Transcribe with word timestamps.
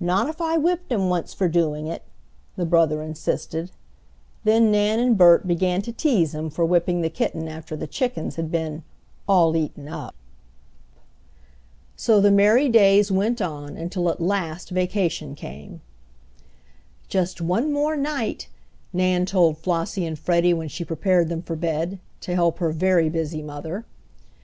"Not 0.00 0.28
if 0.28 0.40
I 0.40 0.56
whipped 0.56 0.90
him 0.90 1.08
once 1.08 1.32
for 1.32 1.46
doing 1.46 1.86
it," 1.86 2.02
the 2.56 2.66
brother 2.66 3.00
insisted. 3.00 3.70
Then 4.42 4.72
Nan 4.72 4.98
and 4.98 5.16
Bert 5.16 5.46
began 5.46 5.82
to 5.82 5.92
tease 5.92 6.34
him 6.34 6.50
for 6.50 6.64
whipping 6.66 7.00
the 7.00 7.08
kitten 7.08 7.46
after 7.46 7.76
the 7.76 7.86
chickens 7.86 8.34
had 8.34 8.50
been 8.50 8.82
"all 9.28 9.56
eaten 9.56 9.86
up." 9.86 10.16
So 11.94 12.20
the 12.20 12.32
merry 12.32 12.68
days 12.68 13.12
went 13.12 13.40
on 13.40 13.76
until 13.76 14.08
at 14.10 14.20
last 14.20 14.70
vacation 14.70 15.36
came! 15.36 15.80
"Just 17.06 17.40
one 17.40 17.72
more 17.72 17.96
night," 17.96 18.48
Nan 18.92 19.24
told 19.26 19.56
Flossie 19.58 20.04
and 20.04 20.18
Freddie 20.18 20.52
when 20.54 20.66
she 20.66 20.84
prepared 20.84 21.28
them 21.28 21.40
for 21.40 21.54
bed, 21.54 22.00
to 22.22 22.34
help 22.34 22.58
her 22.58 22.72
very 22.72 23.08
busy 23.08 23.42
mother. 23.42 23.84